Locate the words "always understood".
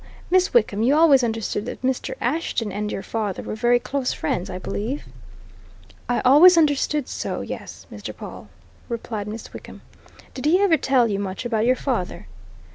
0.95-1.67, 6.21-7.07